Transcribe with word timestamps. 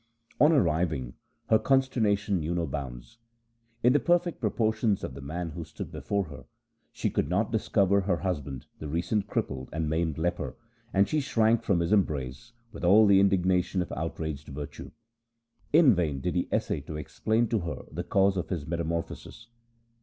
On 0.39 0.51
arriving, 0.51 1.13
her 1.49 1.59
consternation 1.59 2.39
knew 2.39 2.55
no 2.55 2.65
bounds. 2.65 3.19
In 3.83 3.93
the 3.93 3.99
perfect 3.99 4.41
proportions 4.41 5.03
of 5.03 5.13
the 5.13 5.21
man 5.21 5.51
who 5.51 5.63
stood 5.63 5.91
before 5.91 6.23
her, 6.23 6.45
she 6.91 7.11
could 7.11 7.29
not 7.29 7.51
discover 7.51 8.01
her 8.01 8.17
husband, 8.17 8.65
the 8.79 8.87
recent 8.87 9.27
crippled 9.27 9.69
and 9.71 9.87
maimed 9.87 10.17
leper, 10.17 10.55
and 10.91 11.07
she 11.07 11.19
shrank 11.19 11.61
from 11.61 11.81
his 11.81 11.91
embrace 11.93 12.51
with 12.71 12.83
all 12.83 13.05
the 13.05 13.19
indignation 13.19 13.79
of 13.79 13.91
out 13.91 14.19
raged 14.19 14.47
virtue. 14.47 14.89
In 15.71 15.93
vain 15.93 16.19
did 16.19 16.33
he 16.33 16.47
essay 16.51 16.79
to 16.81 16.97
explain 16.97 17.47
to 17.49 17.59
her 17.59 17.83
the 17.91 18.03
cause 18.03 18.37
of 18.37 18.49
his 18.49 18.65
metamorphosis. 18.65 19.49